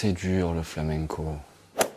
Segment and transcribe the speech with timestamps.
[0.00, 1.24] c'est dur le flamenco.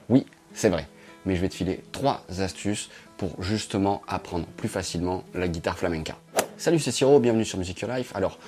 [0.09, 0.87] Oui, c'est vrai,
[1.27, 6.17] mais je vais te filer trois astuces pour justement apprendre plus facilement la guitare flamenca.
[6.57, 8.11] Salut, c'est Siro, bienvenue sur Music Your Life.
[8.15, 8.39] Alors,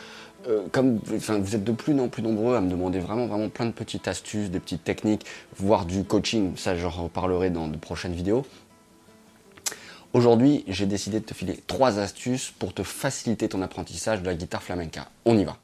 [0.48, 3.72] euh, comme vous êtes de plus en plus nombreux à me demander vraiment plein de
[3.72, 8.48] petites astuces, des petites techniques, voire du coaching, ça j'en reparlerai dans de prochaines vidéos.
[10.14, 14.34] Aujourd'hui, j'ai décidé de te filer trois astuces pour te faciliter ton apprentissage de la
[14.34, 15.10] guitare flamenca.
[15.26, 15.63] On y va.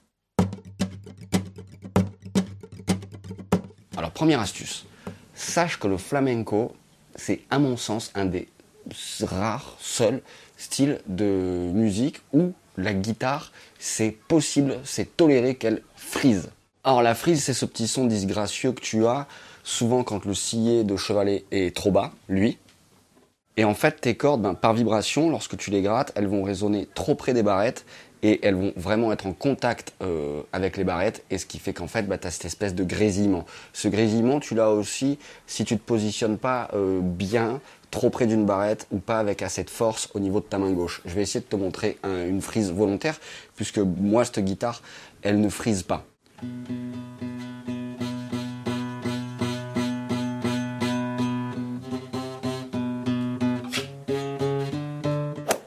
[4.19, 4.85] Première astuce.
[5.33, 6.75] Sache que le flamenco,
[7.15, 8.49] c'est à mon sens un des
[9.21, 10.21] rares, seuls
[10.57, 16.49] styles de musique où la guitare, c'est possible, c'est toléré qu'elle frise.
[16.83, 19.25] Alors la frise, c'est ce petit son disgracieux que tu as
[19.63, 22.57] souvent quand le sillet de chevalet est trop bas, lui.
[23.55, 26.89] Et en fait, tes cordes, ben, par vibration, lorsque tu les grattes, elles vont résonner
[26.93, 27.85] trop près des barrettes
[28.23, 31.73] et elles vont vraiment être en contact euh, avec les barrettes et ce qui fait
[31.73, 33.45] qu'en fait bah, tu as cette espèce de grésillement.
[33.73, 37.61] Ce grésillement tu l'as aussi si tu te positionnes pas euh, bien
[37.91, 40.71] trop près d'une barrette ou pas avec assez de force au niveau de ta main
[40.71, 41.01] gauche.
[41.05, 43.19] Je vais essayer de te montrer une frise volontaire
[43.55, 44.81] puisque moi cette guitare
[45.23, 46.05] elle ne frise pas.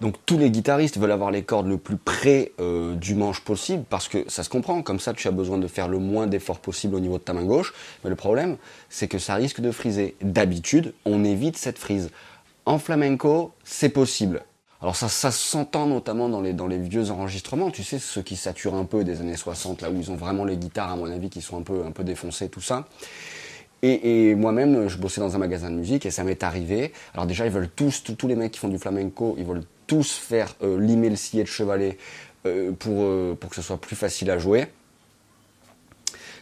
[0.03, 3.85] Donc tous les guitaristes veulent avoir les cordes le plus près euh, du manche possible
[3.89, 6.59] parce que ça se comprend, comme ça tu as besoin de faire le moins d'efforts
[6.59, 7.73] possible au niveau de ta main gauche.
[8.03, 8.57] Mais le problème,
[8.91, 10.17] c'est que ça risque de friser.
[10.21, 12.11] D'habitude, on évite cette frise.
[12.67, 14.43] En flamenco, c'est possible.
[14.81, 19.05] Alors ça, s'entend notamment dans les, vieux enregistrements, tu sais, ceux qui saturent un peu
[19.05, 21.57] des années 60, là où ils ont vraiment les guitares, à mon avis, qui sont
[21.57, 22.89] un peu, un peu défoncées, tout ça.
[23.85, 26.93] Et, moi-même, je bossais dans un magasin de musique et ça m'est arrivé.
[27.15, 30.13] Alors déjà, ils veulent tous, tous, les mecs qui font du flamenco, ils veulent tous
[30.13, 31.99] faire euh, limer le sillet de chevalet
[32.47, 34.69] euh, pour, euh, pour que ce soit plus facile à jouer.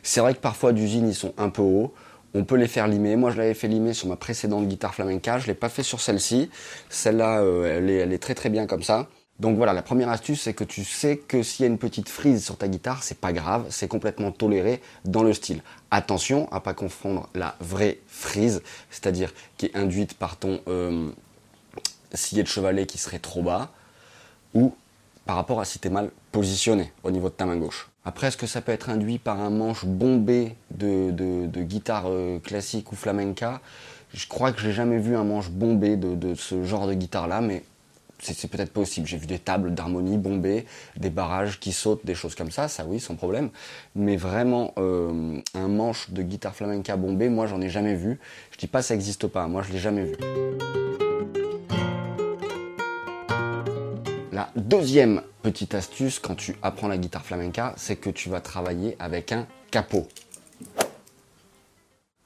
[0.04, 1.92] C'est vrai que parfois d'usine, ils sont un peu hauts.
[2.32, 3.16] On peut les faire limer.
[3.16, 5.40] Moi, je l'avais fait limer sur ma précédente guitare flamenca.
[5.40, 6.48] Je l'ai pas fait sur celle-ci.
[6.90, 9.08] Celle-là, elle, est, elle est très très bien comme ça.
[9.40, 12.08] Donc voilà, la première astuce, c'est que tu sais que s'il y a une petite
[12.08, 15.62] frise sur ta guitare, c'est pas grave, c'est complètement toléré dans le style.
[15.90, 20.60] Attention à pas confondre la vraie frise, c'est-à-dire qui est induite par ton
[22.14, 23.70] sillet de chevalet qui serait trop bas,
[24.54, 24.74] ou
[25.26, 27.88] par rapport à si tu es mal positionné au niveau de ta main gauche.
[28.04, 32.92] Après, est-ce que ça peut être induit par un manche bombé de, guitare euh, classique
[32.92, 33.60] ou flamenca?
[34.14, 37.62] Je crois que j'ai jamais vu un manche bombé de, ce genre de guitare-là, mais
[38.18, 39.06] c'est peut-être possible.
[39.06, 40.66] J'ai vu des tables d'harmonie bombées,
[40.96, 43.50] des barrages qui sautent, des choses comme ça, ça oui, sans problème.
[43.94, 48.18] Mais vraiment, euh, un manche de guitare flamenca bombé, moi j'en ai jamais vu.
[48.50, 50.16] Je dis pas ça n'existe pas, moi je l'ai jamais vu.
[54.40, 58.96] La deuxième petite astuce quand tu apprends la guitare flamenca, c'est que tu vas travailler
[58.98, 60.08] avec un capot.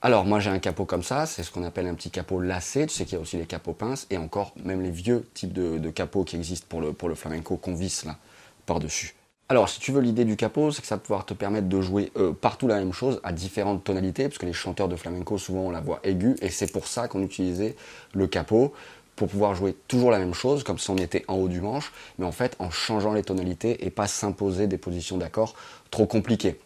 [0.01, 2.87] Alors moi j'ai un capot comme ça, c'est ce qu'on appelle un petit capot lacé,
[2.87, 5.53] tu sais qu'il y a aussi les capots pinces, et encore même les vieux types
[5.53, 8.17] de, capots qui existent pour le, flamenco qu'on visse là,
[8.65, 9.17] par-dessus.
[9.49, 11.81] Alors si tu veux l'idée du capot, c'est que ça va pouvoir te permettre de
[11.81, 15.37] jouer euh, partout la même chose à différentes tonalités, parce que les chanteurs de flamenco
[15.37, 17.75] souvent ont la voix aiguë, et c'est pour ça qu'on utilisait
[18.13, 18.73] le capot,
[19.17, 21.93] pour pouvoir jouer toujours la même chose, comme si on était en haut du manche,
[22.19, 25.55] mais en fait en changeant les tonalités et pas s'imposer des positions d'accords
[25.91, 26.59] trop compliquées.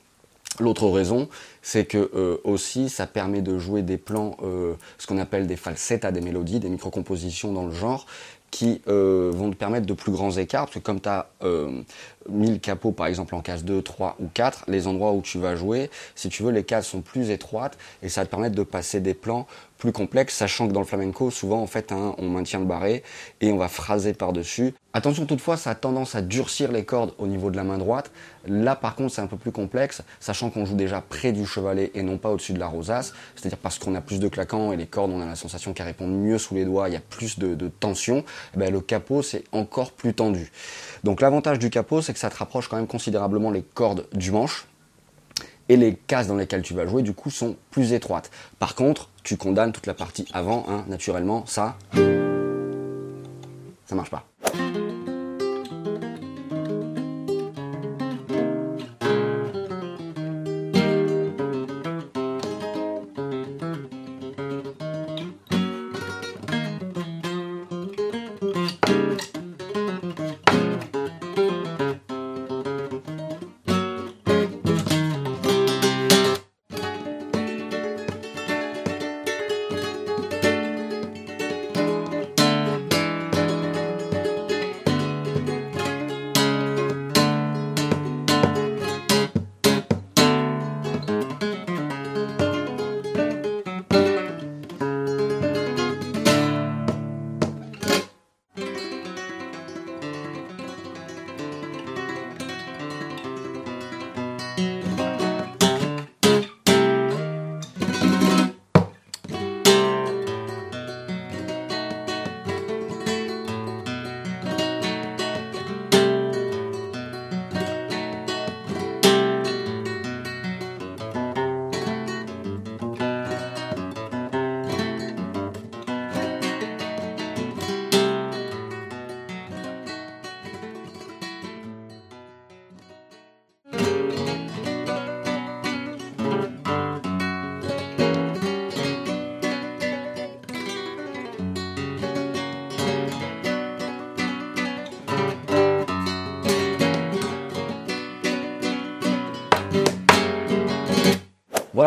[0.60, 1.28] L'autre raison,
[1.62, 5.56] c'est que euh, aussi ça permet de jouer des plans, euh, ce qu'on appelle des
[5.56, 8.06] falsettas des mélodies, des micro-compositions dans le genre,
[8.50, 11.28] qui euh, vont te permettre de plus grands écarts, parce que comme tu as
[12.28, 15.54] 1000 capots par exemple en case 2, 3 ou 4, les endroits où tu vas
[15.54, 18.62] jouer, si tu veux, les cases sont plus étroites et ça va te permettre de
[18.62, 19.46] passer des plans
[19.78, 23.02] plus complexes, sachant que dans le flamenco, souvent en fait, hein, on maintient le barré
[23.40, 24.74] et on va phraser par-dessus.
[24.92, 28.10] Attention toutefois, ça a tendance à durcir les cordes au niveau de la main droite.
[28.46, 31.92] Là par contre, c'est un peu plus complexe, sachant qu'on joue déjà près du chevalet
[31.94, 34.76] et non pas au-dessus de la rosace, c'est-à-dire parce qu'on a plus de claquants et
[34.76, 37.00] les cordes, on a la sensation qu'elles répondent mieux sous les doigts, il y a
[37.00, 38.24] plus de, tension,
[38.54, 40.50] eh ben, le capot c'est encore plus tendu.
[41.04, 44.32] Donc l'avantage du capot, c'est que ça te rapproche quand même considérablement les cordes du
[44.32, 44.66] manche,
[45.68, 48.30] et les cases dans lesquelles tu vas jouer du coup sont plus étroites.
[48.58, 51.76] Par contre, tu condamnes toute la partie avant, hein, naturellement, ça,
[53.86, 54.24] ça marche pas.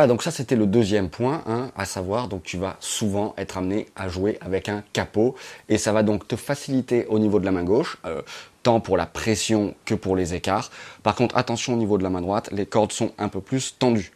[0.02, 3.60] Voilà, donc ça c'était le deuxième point, hein, à savoir, donc tu vas souvent être
[3.60, 5.36] amené à jouer avec un capot,
[5.70, 8.24] et ça va donc te faciliter au niveau de la main gauche, euh,
[8.64, 10.72] tant pour la pression que pour les écarts.
[11.04, 13.76] Par contre, attention au niveau de la main droite, les cordes sont un peu plus
[13.78, 14.12] tendues.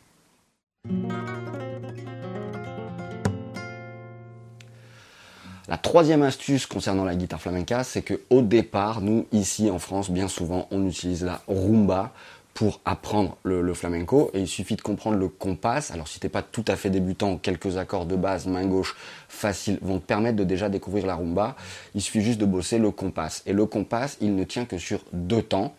[5.67, 10.09] La troisième astuce concernant la guitare flamenca, c'est que au départ, nous ici en France,
[10.09, 12.11] bien souvent, on utilise la rumba
[12.55, 15.91] pour apprendre le, flamenco il suffit de comprendre le compas.
[15.91, 18.95] Alors si t'es pas tout à fait débutant, quelques accords de base, main gauche,
[19.27, 21.57] facile, vont te permettre de déjà découvrir la rumba.
[21.95, 23.41] Il suffit juste de bosser le compas.
[23.45, 25.75] Et le compas, il ne tient que sur deux temps.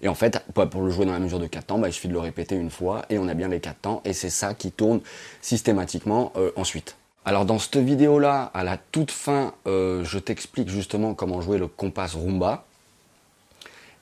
[0.00, 2.06] Et en fait, pour le jouer dans la mesure de 4 temps, bah, il suffit
[2.06, 4.54] de le répéter une fois et on a bien les 4 temps et c'est ça
[4.54, 5.00] qui tourne
[5.40, 6.96] systématiquement euh, ensuite.
[7.24, 11.58] Alors dans cette vidéo là, à la toute fin, euh, je t'explique justement comment jouer
[11.58, 12.64] le compas rumba.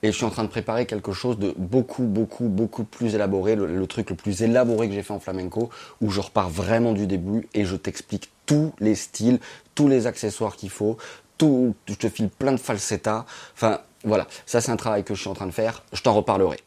[0.03, 3.55] Et je suis en train de préparer quelque chose de beaucoup, beaucoup, beaucoup plus élaboré,
[3.55, 5.71] le, truc le plus élaboré que j'ai fait en flamenco,
[6.01, 9.39] où je repars vraiment du début et je t'explique tous les styles,
[9.77, 10.97] tous les accessoires qu'il faut,
[11.39, 13.25] tout, je te file plein de falsettas.
[13.55, 16.15] Enfin, voilà, ça c'est un travail que je suis en train de faire, je t'en
[16.15, 16.59] reparlerai.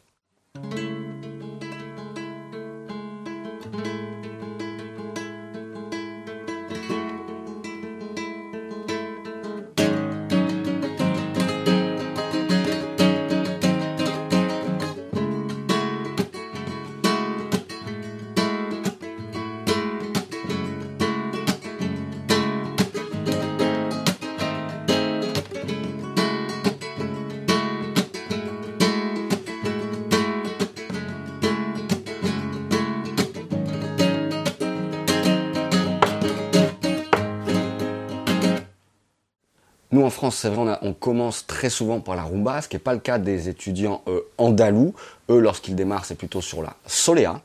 [39.96, 42.80] Nous en France, c'est vrai, on, commence très souvent par la rumba, ce qui n'est
[42.80, 44.92] pas le cas des étudiants euh, andalous.
[45.30, 47.40] Eux, lorsqu'ils démarrent, c'est plutôt sur la soléa.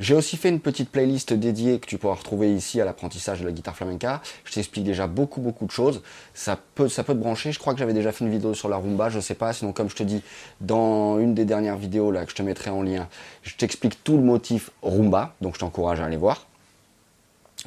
[0.00, 3.44] J'ai aussi fait une petite playlist dédiée que tu pourras retrouver ici à l'apprentissage de
[3.44, 4.22] la guitare flamenca.
[4.44, 6.00] Je t'explique déjà beaucoup beaucoup de choses.
[6.32, 7.52] Ça peut, ça peut te brancher.
[7.52, 9.52] Je crois que j'avais déjà fait une vidéo sur la rumba, je sais pas.
[9.52, 10.22] Sinon, comme je te dis
[10.62, 13.08] dans une des dernières vidéos là que je te mettrai en lien,
[13.42, 15.34] je t'explique tout le motif rumba.
[15.42, 16.46] Donc je t'encourage à aller voir.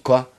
[0.02, 0.32] Quoi?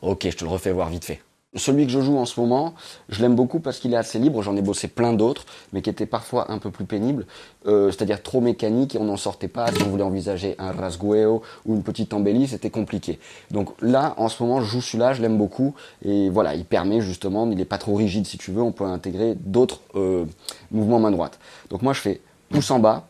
[0.00, 1.20] Ok, je te le refais voir vite fait.
[1.56, 2.74] Celui que je joue en ce moment,
[3.08, 4.42] je l'aime beaucoup parce qu'il est assez libre.
[4.42, 7.26] J'en ai bossé plein d'autres, mais qui étaient parfois un peu plus pénibles,
[7.66, 9.70] euh, c'est-à-dire trop mécaniques et on n'en sortait pas.
[9.70, 13.20] Si on voulait envisager un rasgueo ou une petite embellie, c'était compliqué.
[13.52, 17.00] Donc là, en ce moment, je joue celui-là, je l'aime beaucoup et voilà, il permet
[17.00, 20.24] justement, il n'est pas trop rigide si tu veux, on peut intégrer d'autres euh,
[20.72, 21.38] mouvements main droite.
[21.70, 23.06] Donc moi, je fais pouce en bas,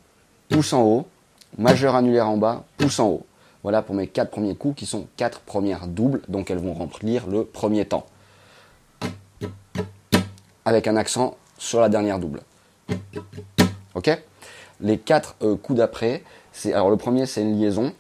[0.51, 1.07] pouce en haut,
[1.57, 3.27] majeur annulaire en bas, pouce en haut.
[3.63, 7.27] Voilà pour mes quatre premiers coups qui sont quatre premières doubles, donc elles vont remplir
[7.27, 8.05] le premier temps
[10.65, 12.41] avec un accent sur la dernière double.
[13.95, 14.11] Ok?
[14.81, 17.93] Les quatre euh, coups d'après, c'est alors le premier c'est une liaison.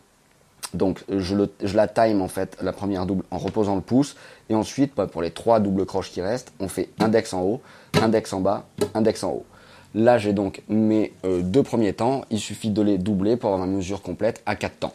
[0.72, 1.36] Donc je,
[1.74, 4.16] la time en fait la première double en reposant le pouce
[4.48, 7.60] et ensuite bah, pour les trois doubles croches qui restent, on fait index en haut,
[8.02, 9.46] index en bas, index en haut.
[9.94, 13.64] Là j'ai donc mes euh, deux premiers temps, il suffit de les doubler pour avoir
[13.66, 14.94] ma mesure complète à quatre temps.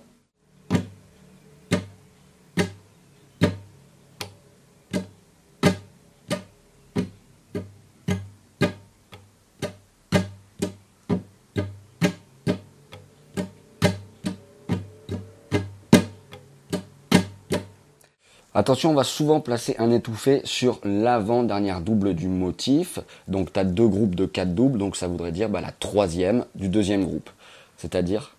[18.59, 22.99] Attention, on va souvent placer un étouffé sur l'avant-dernière double du motif.
[23.29, 26.43] Donc tu as deux groupes de quatre doubles, donc ça voudrait dire bah, la troisième
[26.55, 27.29] du deuxième groupe.
[27.77, 28.35] C'est-à-dire...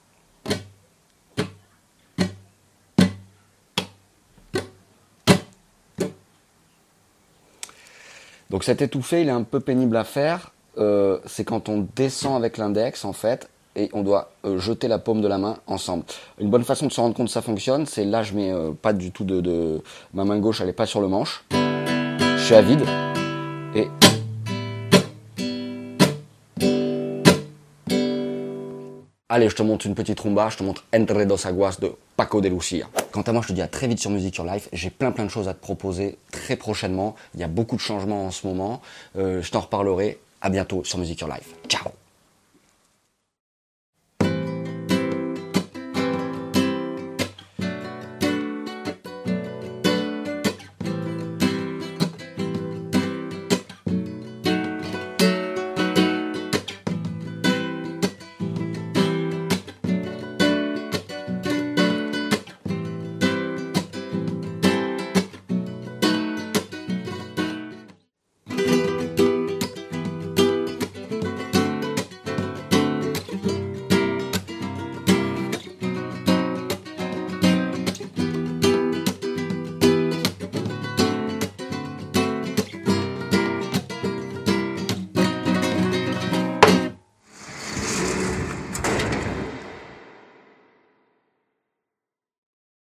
[8.50, 10.52] Donc cet étouffé, il est un peu pénible à faire.
[10.76, 14.98] Euh, c'est quand on descend avec l'index, en fait, et on doit euh, jeter la
[14.98, 16.04] paume de la main ensemble.
[16.38, 18.72] Une bonne façon de se rendre compte que ça fonctionne, c'est là je mets euh,
[18.72, 19.82] pas du tout de,
[20.14, 21.44] ma main gauche, elle est pas sur le manche.
[21.50, 22.84] Je suis à vide
[23.74, 23.88] et
[29.32, 32.40] Allez, je te montre une petite rumba, je te montre Entre dos aguas de Paco
[32.40, 32.88] de Lucia.
[33.12, 34.68] Quant à moi, je te dis à très vite sur Music Your Life.
[34.72, 37.14] J'ai plein plein de choses à te proposer très prochainement.
[37.34, 38.82] Il y a beaucoup de changements en ce moment.
[39.16, 40.18] Euh, je t'en reparlerai.
[40.42, 41.54] À bientôt sur Music Your Life.
[41.68, 41.92] Ciao